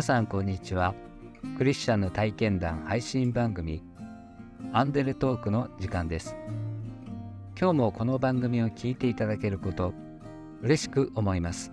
[0.00, 0.94] 皆さんこんにちは。
[1.58, 3.82] クリスチャンの体験談配信番組
[4.72, 6.36] アンデルトークの時間です。
[7.54, 9.92] 今日もこの番組を聞いていただけること
[10.62, 11.70] 嬉しく思います。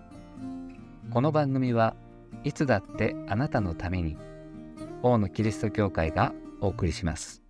[1.10, 1.96] この番組は
[2.44, 4.18] いつだってあなたのために
[5.04, 7.42] 王のキリスト教会がお送りします。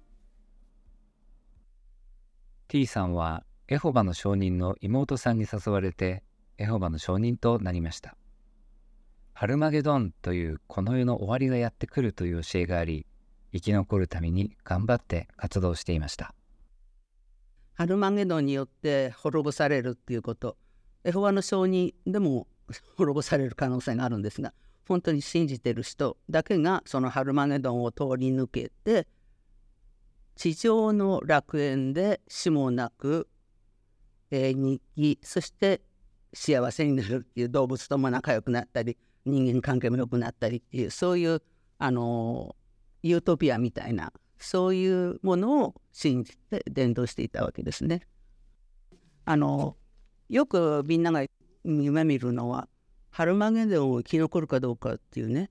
[2.67, 6.22] T さんはエホバの証人の妹さんに誘われて
[6.59, 8.16] エホバの証人となりました。
[9.40, 13.05] ハルマゲドンというこの世の終わりがやってくるという教えがあり
[13.54, 16.34] 生き残るために頑張って活動していました。
[17.76, 20.58] ハルマゲドンによって滅ぼされるっていうこと
[21.04, 22.48] エホバの証人でも
[22.95, 24.55] 滅ぼされる可能性があるんですが
[24.88, 29.06] 本当に信じてる人だけがそのハルマゲドンを通り抜けて
[30.36, 33.28] 地上の楽園で死もなく
[34.31, 35.81] 永遠に生きそして
[36.33, 41.42] 幸せになるっていう動物とも仲良くなったり人間関係も良くなったりっていうそういう
[41.78, 42.56] あの
[43.03, 48.02] ユートピアみたいなそういうものを信じて伝道していたわけですね。
[49.25, 49.75] あの
[50.30, 51.25] よくみんなが
[51.66, 52.70] 夢見るのは
[53.09, 55.50] ハルマゲドンを生き残るかどうかっていうね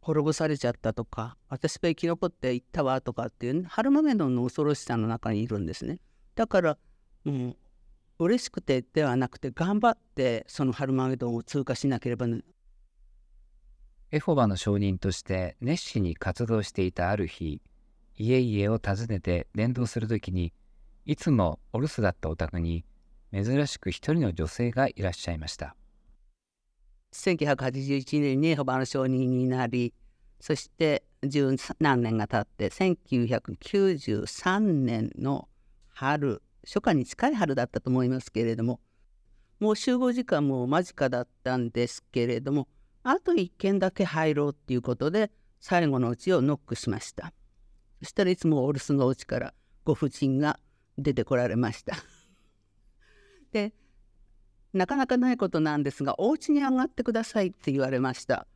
[0.00, 6.00] 滅ぼされちゃったとか私が生き残っていったわとかっていう、ね、ハルマゲドンの恐ろしさの中にいるんですね。
[6.34, 6.78] だから、
[7.24, 7.56] うん、
[8.18, 12.26] 嬉しくてではなくて頑張ってそのハルマゲドンを通過しなければ
[14.10, 17.60] エホバの証人として熱心に活動していたある日、
[18.16, 20.54] 家々を訪ねて伝道するときに、
[21.04, 22.86] いつもお留守だったお宅に
[23.34, 25.76] 珍しく一人の女性がいらっしゃいました。
[27.12, 29.92] 1981年にエホバの証人になり、
[30.40, 35.48] そして十何年が経って1993年の
[35.88, 38.80] 春初夏に近い春だったと思いますけれども
[39.58, 42.68] もう集合時間も間近だったんですけれども
[43.02, 47.32] あと1軒だけ入ろうっていうことで最後のうちをノックしました。
[48.00, 49.54] そしたらいつもお留守のうちから
[49.84, 50.58] ご婦人が
[50.96, 51.96] 出てこられました。
[53.52, 53.72] で
[54.72, 58.46] なかなかないことなんですがお家に上がってくださいって言われました。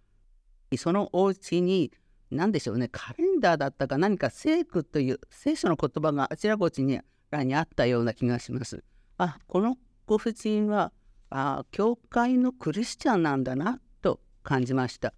[0.77, 1.93] そのお家に
[2.31, 7.01] 何でしょうねカレンダーだったか何か聖句という聖書の言葉があちらこちに
[7.33, 8.85] にあったような気がします。
[9.19, 9.77] あこの
[10.07, 10.93] ご婦人は
[11.31, 13.81] あ教会のクリスチャンなんだな
[14.43, 15.15] 感じました。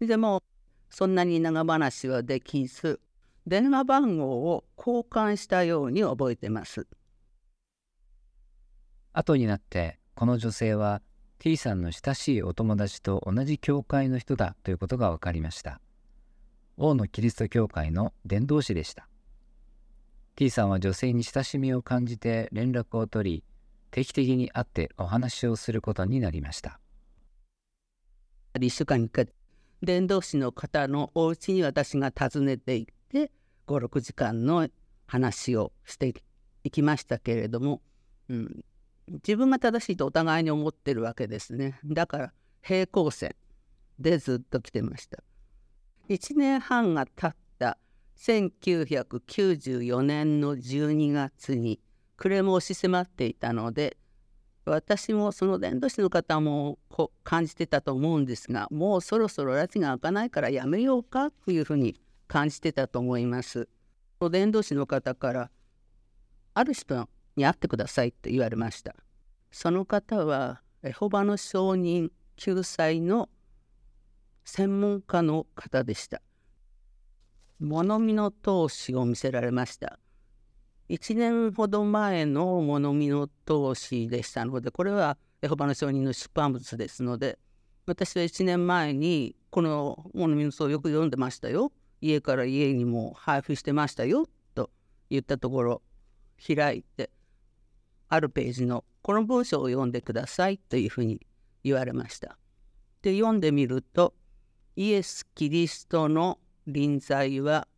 [0.00, 0.42] でも
[0.90, 3.00] そんなに長話はできず
[3.46, 6.86] 電話番号を交換したように覚えてます。
[9.12, 11.02] 後になってこの女性は
[11.38, 15.80] T さんの親しいお友達と同じ教会の人だということが分かりました。
[16.76, 19.08] 王のキリスト教会の伝道師でした。
[20.36, 23.44] T さんは女性に親しみを感じて連絡を取り
[23.90, 26.80] 定期的に会ってお話をすることになりました。
[28.54, 29.28] 1週間に1回。
[29.82, 33.30] 伝道師の方のお家に私が訪ねて行って
[33.66, 34.68] 56時間の
[35.06, 36.14] 話をして
[36.62, 37.82] いきましたけれども、
[38.28, 38.64] うん、
[39.08, 41.78] 自分が正しいとお互いに思ってるわけですね。
[41.84, 42.32] だから
[42.62, 43.34] 平行線
[43.98, 45.22] でずっと来てました。
[46.08, 47.78] 1年半が経った
[48.16, 51.80] 1994年の12月に
[52.16, 53.96] 暮れも押し迫っていたので
[54.66, 63.68] 私もその伝道師の方もこ感じてたと思うんですがもうそろそろ拉致が開かないからやめようかというふうに感じてたと思います。
[64.30, 65.50] 伝道師の方から
[66.54, 68.94] ある人に会ってくださいって言われました。
[69.50, 73.28] その方はエホバの証人救済の
[74.44, 76.22] 専門家の方でした。
[77.60, 79.98] 物見の投資を見せられました。
[80.88, 87.38] 1年ほど前の物見の投資でしたのでこれはエホバの証人の出版物ですので
[87.86, 94.70] 私は1年前にこの物見の書をよく読んでましたよ家から家にも配布してましたよと
[95.10, 95.82] 言ったところ
[96.46, 97.10] 開いて
[98.08, 101.20] あるページのこの文章を読んでくださいというふうに
[101.62, 102.38] 言われました。
[103.02, 104.14] で読んでみると
[104.76, 107.68] イエス・キリストの臨在は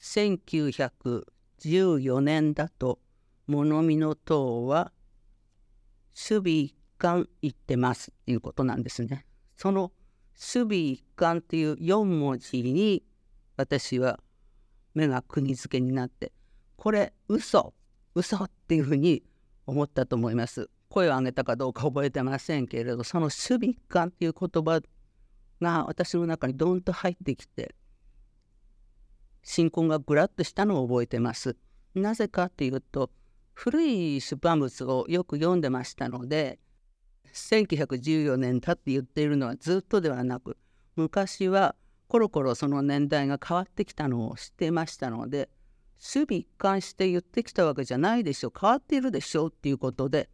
[0.00, 1.24] 1900
[1.60, 2.98] 14年だと
[3.46, 4.92] 物見の塔は
[6.14, 9.26] 守備一貫言ってますっていうことなんですね。
[9.56, 9.92] その
[10.34, 13.02] 守備一貫っていう4文字に
[13.56, 14.20] 私は
[14.94, 16.32] 目が釘付けになって
[16.76, 17.74] これ嘘
[18.14, 19.22] 嘘っていうふうに
[19.66, 20.70] 思ったと思います。
[20.88, 24.80] 声を上げたかどうか覚えてませんけれどその守備一貫っていう言葉
[25.60, 27.74] が私の中にドンと入ってきて
[29.42, 31.56] 新婚がぐらっとしたのを覚えてます。
[31.94, 33.10] なぜかというと
[33.52, 36.58] 古い出版物をよく読んでましたので
[37.32, 40.56] 1914年たって言っているのはずっとではなく
[40.96, 41.74] 昔は
[42.08, 45.48] コロコロその年代が変わってきたのを知ってましたので
[46.00, 50.28] 守備一貫して言ってきたわけじゃないでしょう変わっているでしょうっていうことで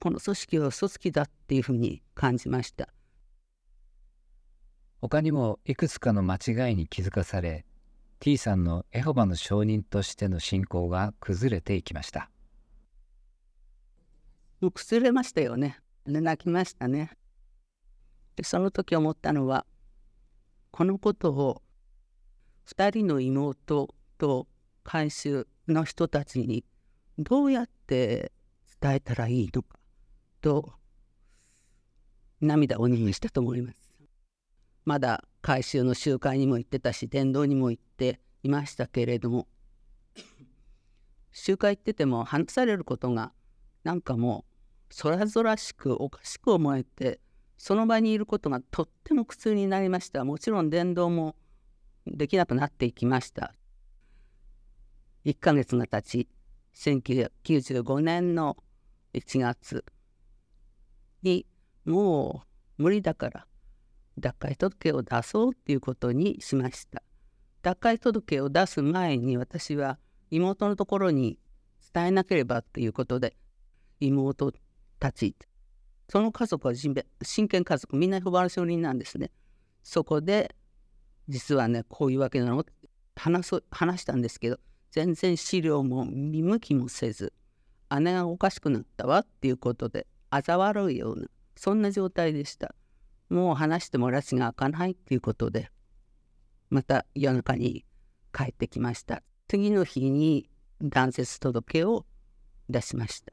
[0.00, 2.88] この組織は嘘つきだっていうふうに感じました
[5.00, 7.66] 他にもいくつかの間違いに気づかされ
[8.22, 12.30] T さんのエホバの証人としての信仰が崩れていきました。
[14.60, 15.80] 崩れましたよね。
[16.06, 17.10] 泣きましたね。
[18.36, 19.66] でその時思ったのは
[20.70, 21.62] このことを
[22.68, 24.46] 2人の妹と
[24.84, 26.64] 回収の人たちに
[27.18, 28.30] どうやって
[28.80, 29.80] 伝えたらいいのか
[30.40, 30.74] と
[32.40, 33.81] 涙をにしたと思います。
[34.84, 39.46] まだ回収の集会にも行ってたし伝道にも行っていましたけれども
[41.30, 43.32] 集会行ってても話されることが
[43.84, 44.44] なんかも
[44.90, 47.20] うそらぞらしくおかしく思えて
[47.56, 50.24] その場にいることがとっても苦痛になりました。
[50.24, 51.36] もちろん伝道も
[52.06, 53.54] できなくなっていきました。
[55.24, 56.28] 1ヶ月が経ち
[56.74, 58.56] 1995年の
[59.14, 59.84] 1月
[61.22, 61.46] に
[61.84, 62.42] も
[62.78, 63.46] う無理だから
[64.18, 67.02] 脱会届を出そうっていうことにしました。
[67.62, 69.98] 脱会届を出す前に私は
[70.30, 71.38] 妹のところに
[71.94, 73.36] 伝えなければっていうことで
[74.00, 74.52] 妹
[74.98, 75.36] たち
[76.08, 79.30] その家族は真剣家族みんな不安証人なんですね。
[79.82, 80.54] そこで
[81.28, 82.72] 実はねこういうわけなのって
[83.16, 84.58] 話話したんですけど
[84.90, 87.32] 全然資料も見向きもせず
[88.00, 91.26] 姉がおかしくなったわっていうことで嘲笑うような
[91.56, 92.74] そんな状態でした。
[93.32, 95.70] もう話してもらちが開かないっていうことで
[96.68, 97.84] また夜中に
[98.32, 99.22] 帰ってきました。
[99.46, 100.48] 次の日に
[100.80, 102.06] 断絶届を
[102.68, 103.32] 出しました。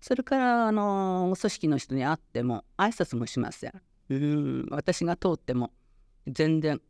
[0.00, 3.82] それからあの組織の人に会っても挨拶もしません。
[4.10, 5.70] うん私が通っても
[6.26, 6.80] 全然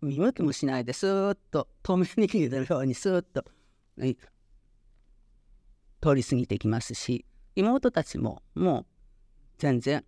[0.00, 3.44] 見向きもしないでスーッと透明に切るようにスーッと、
[6.00, 7.26] 通り過ぎていきますし
[7.56, 8.86] 妹たちももう
[9.58, 10.04] 全然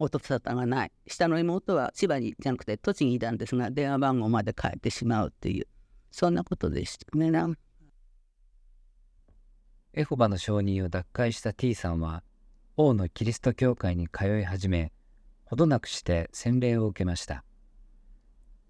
[0.00, 0.92] 音沙汰がない。
[1.06, 5.66] 下の妹は千葉にじゃなくて栃木にいたんですが電話番号まで変えてしまうっていう。
[6.10, 7.30] そんなことでしたね。
[9.92, 12.22] エホバの承認を脱会した T さんは
[12.76, 14.92] 王のキリスト教会に通い始め
[15.44, 17.44] ほどなくして洗礼を受けました。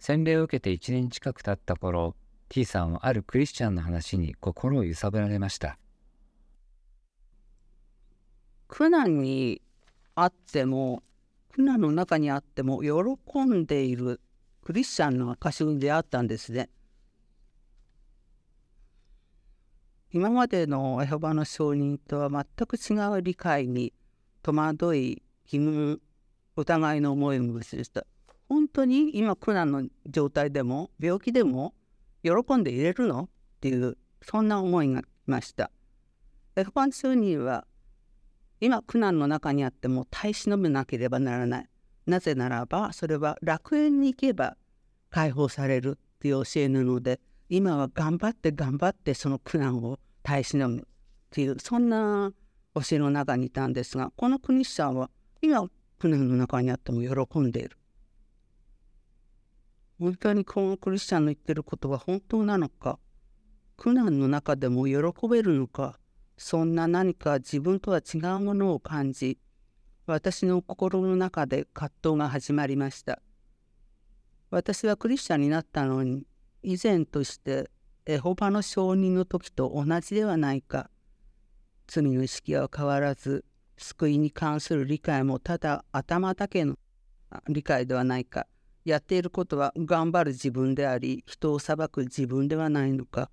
[0.01, 2.17] 洗礼を受けて1年近く経った頃
[2.49, 5.79] T さんはあるクリスチャンの話に心を揺さぶられました。
[8.67, 9.63] 苦難に
[10.17, 11.03] あっても
[11.53, 14.21] 苦難の中にあっても喜んでいる
[14.63, 16.71] クリスチャンの証に出会ったんですね。
[20.13, 23.93] 今までのエホバの証人とは全く違う理解に
[24.43, 26.01] 戸惑い疑問
[26.57, 28.05] 疑いの思いを結びした。
[28.49, 31.75] 本当に今苦難の状態でも病気でも
[32.23, 33.25] 喜んでいれるの？
[33.25, 33.29] っ
[33.61, 35.71] ていうそんな思いが来ました。
[36.57, 37.65] エホバの証人は
[38.61, 41.69] 今苦難の中にあっても耐え忍べなければならない。
[42.07, 44.57] なぜならばそれは楽園に行けば
[45.11, 50.85] 解放されるっていう教えなので今は頑張って頑張ってその苦難を耐え忍ぶっ
[51.31, 52.33] ていうそんな
[52.75, 57.77] 教えの中にいたんですがこのクリスチャンは今苦難の中にあっても喜んでいる。
[59.99, 62.99] 本当にこのクリスチャンの言ってることは本当なのか
[63.77, 66.00] 苦難の中でも喜べるのか
[66.43, 69.39] そんな何か自分とは違うものを感じ
[70.07, 73.21] 私の心の中で葛藤が始まりました。
[74.51, 76.25] 私はクリスチャンになったのに
[76.63, 77.71] 以前として
[78.07, 80.91] エホバの証人の時と同じではないか。
[81.87, 83.45] 罪の意識は変わらず
[83.77, 86.79] 救いに関する理解もただ頭だけの
[87.49, 88.47] 理解ではないか。
[88.87, 93.31] やっていることは頑張る自分であり人を裁く自分ではないのか。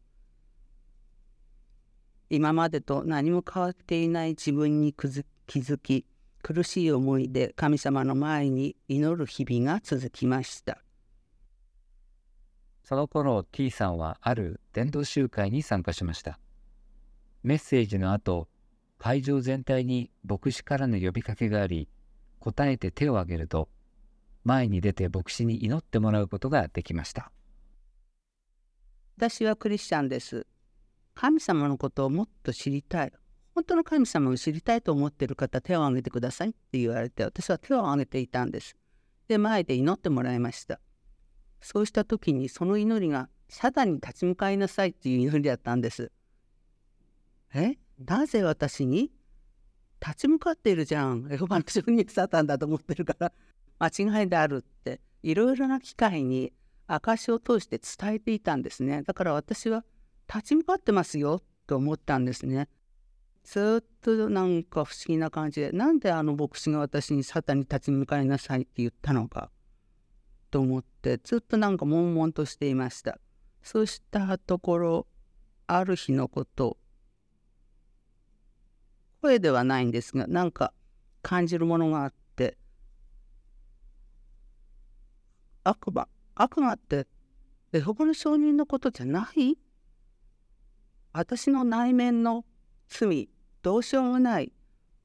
[2.29, 6.05] 今までと何も変わっていない自分に気づき
[6.41, 10.79] 苦しい思いで神様の前に祈る日々が続きました。
[12.83, 16.39] その頃 T さんはある伝道集会に参加しました。
[17.43, 18.47] メッセージの後
[18.97, 21.87] 会場全体に牧師からの呼びかけがあり
[22.39, 23.69] 答えて手を挙げると
[24.43, 27.31] 前に出て牧師に祈ってもらうことができました。
[29.17, 30.45] 私はクリスチャンです
[31.19, 33.11] 神様のことをもっと知りたい。
[33.55, 38.75] 本当の神様を知りたいと思っている方手を挙げてくださいって言われて私は手を挙げていたんです。
[39.27, 40.79] で前で祈ってもらいました。
[41.59, 46.11] そうした時にその祈りがサタンに立ち向かいなさいっていう祈りだったんです。
[47.55, 47.79] え？
[47.97, 49.11] なぜ私に？
[49.99, 51.27] 立ち向かっているじゃん。
[51.31, 53.33] エホバの証人サタンだと思ってるから。
[53.79, 55.01] 間違いであるって。
[55.23, 56.53] いろいろな機会に
[56.85, 59.01] 証を通して伝えていたんですね。
[59.01, 59.83] だから私は
[60.27, 62.69] 立ち向かってますよと思ったんですね。
[63.43, 69.49] ずっとなんか不思議な感じでなんであの牧師が私にサタンに立ち向かいなさいって言ったのか
[70.51, 73.19] と思ってずっとなんか悶々としていました。
[73.63, 75.07] そうしたところ
[75.65, 76.77] ある日のこと
[79.21, 80.73] 声ではないんですがなんか
[81.21, 82.57] 感じるものがあって
[85.63, 87.07] 悪魔悪魔って
[87.73, 89.55] エホバの証人のことじゃない？
[91.17, 92.45] 私の内面の
[92.87, 93.27] 罪
[93.63, 94.53] どうしようもない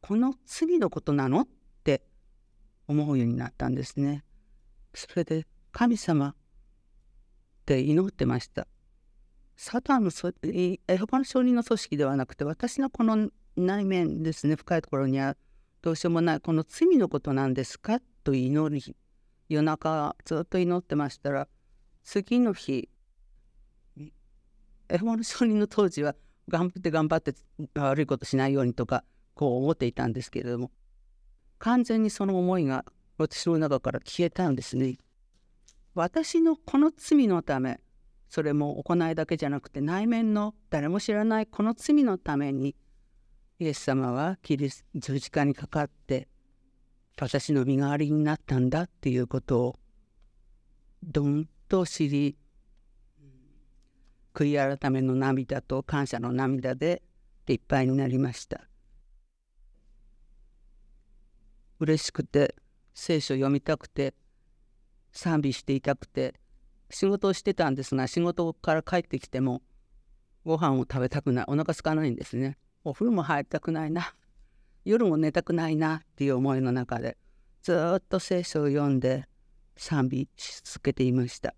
[0.03, 1.41] この罪のことなの？
[1.41, 1.47] っ
[1.85, 2.03] て
[2.87, 4.23] 思うようになったんですね。
[4.93, 6.35] それで神様っ
[7.65, 8.67] て祈ってました。
[9.57, 10.11] サタンの
[10.43, 15.35] エホバの証人の組織ではなくて私のこの内面ですね深いところには
[15.81, 18.01] どうしようもないこの罪のことなんですか？
[18.23, 18.97] と祈り
[19.49, 21.49] 夜中ずっと祈ってましたら
[22.05, 22.91] 次の日
[24.93, 26.15] エホバの証人の当時は
[26.49, 27.35] 頑張って頑張って
[27.75, 30.71] 悪いことしないようにとかこう思っていたんですけれども
[31.59, 32.85] 完全にその思いが
[33.17, 34.99] 私の中から消えたんですね。
[35.95, 37.81] 私のこの罪のため
[38.29, 42.75] それも行いだけじゃなくて内面の誰も知らないこの罪のために
[43.59, 46.29] イエス様はキリス十字架にかかって
[47.19, 49.77] 私の身代わりになったんだっていうことを
[51.03, 52.37] どんと知り
[54.35, 57.03] 悔い改めの涙と感謝の涙で
[57.49, 58.63] いっぱいになりました。
[61.81, 62.55] 嬉しくて
[62.95, 64.15] 聖書を読みたくて
[65.11, 66.35] 賛美していたくて
[66.91, 69.63] 仕事をしてたんですが仕事から帰ってきても
[70.45, 71.45] ご飯を食べたくない。
[71.49, 72.59] お腹空かないんですね。
[72.85, 74.15] お風呂も入りたくないな。
[74.85, 75.97] 夜も寝たくないな。
[75.97, 77.17] っていう思いの中で
[77.63, 79.27] ずっと聖書を読んで
[79.77, 81.55] 賛美し続けていました。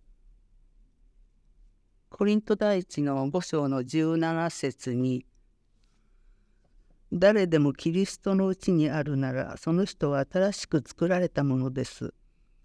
[2.16, 5.26] コリント第一の5章の17節に
[7.12, 12.14] 誰でもキリストのうちにあるならその人は新しく作られたものです。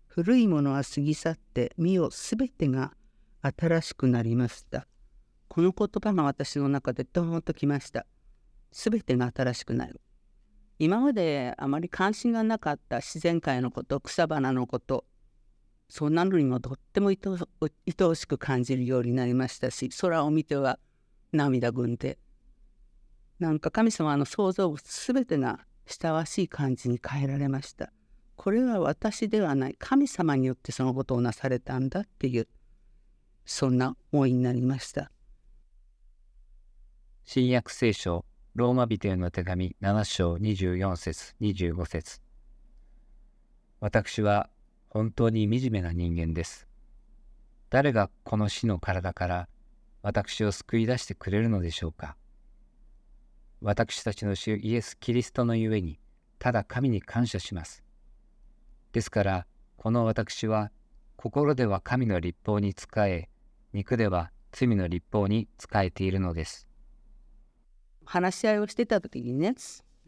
[0.06, 2.94] 古いものは過ぎ去って身をすべてが
[3.41, 4.86] 新しくなりました。
[5.48, 8.06] この言葉が私の中でドーンときました。
[8.72, 10.00] すべてが新しくなる。
[10.77, 15.06] 今まであまり関心がなかった自然界のこと草花のこと
[15.89, 17.17] そんなのにもとっても愛
[18.01, 20.79] おしく感じるようになりましたし空を見ては
[21.34, 22.17] 涙ぐんで
[23.39, 27.91] なんか神様の創造物全てが親わしい感じに変えられました。
[28.36, 29.75] これは私ではない。
[29.79, 32.48] 神様によってそのことをなされたんだっていう
[33.46, 35.12] そんな思いになりました。
[37.25, 42.22] 新約聖書ローマ人への手紙7章24節25節。
[43.79, 44.50] 私は
[44.89, 46.67] 本当に惨めな人間です。
[47.69, 49.50] 誰がこの死の体から
[50.01, 52.15] 私を救い出してくれるのでしょうか。
[53.62, 56.00] 私たちの主イエス・キリストのゆえに
[56.39, 57.84] ただ神に感謝します。
[58.93, 59.46] ですから、
[59.77, 60.72] この私は、
[61.17, 63.29] 心では神の立法に仕え、
[63.74, 66.67] 肉では罪の立法に仕えているのです。
[68.05, 69.53] 話し合いをしてた時にね、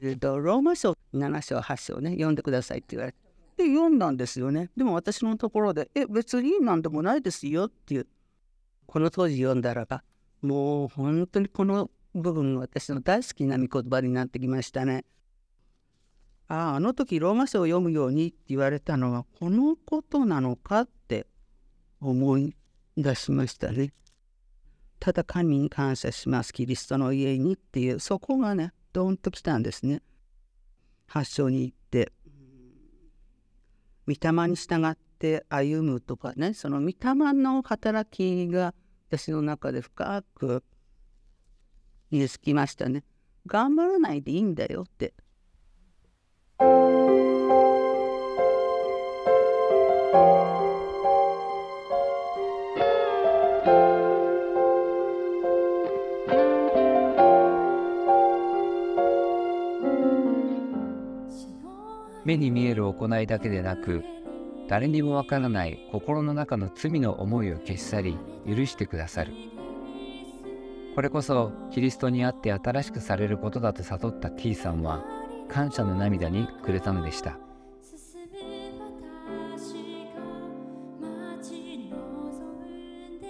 [0.01, 3.30] えっと、ローマ書7章8章ね読んでくださいって言われて。
[3.61, 8.07] で読んだんですよねでも私のところで「え別になんでもないですよ」っていう
[8.85, 10.03] この当時読んだらば
[10.41, 15.05] もう本当にこの部分が私の大好きな御言葉になってきましたね。
[16.47, 21.25] あああの時ローマ書を読むようにって言われたのはこのことなのかって
[22.01, 22.53] 思い
[22.97, 23.93] 出しましたね。
[24.99, 30.01] ただ神に感謝しますキリストの家にっていうそこがねドンときたんですね。
[31.07, 32.11] 発祥に行って
[34.07, 36.95] 御霊に従って歩むとかねその御霊
[37.33, 38.73] の働きが
[39.09, 40.63] 私の中で深く
[42.09, 43.03] 身につきましたね。
[43.47, 45.13] 頑張らないでいいんだよって
[62.23, 64.03] 目に見える行いだけでなく
[64.67, 69.33] 誰にもわからない心の中の罪の思いを消し去り許してくださる。
[70.95, 75.03] これこそキリストにあって新しくされることだと悟った T さんは
[75.47, 77.37] 感謝の涙にくれたのでした。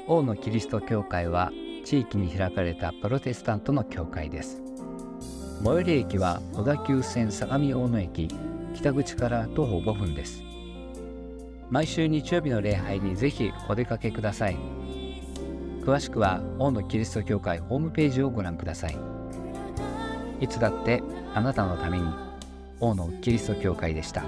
[0.07, 1.51] 王のキリスト教会は
[1.85, 4.61] 地域に開かれたプロテスタントの教会です。
[5.63, 8.27] 最寄り駅は小田急線相模大野駅。
[8.81, 10.43] 北口から徒歩5分です。
[11.69, 14.57] 毎週日曜日の礼拝にぜひお出かけください。
[15.83, 18.97] 詳しくは大野キリスト教会ホームページをご覧ください。
[20.39, 21.03] いつだって
[21.35, 22.05] あなたのために
[22.79, 24.23] 大野キリスト教会でした。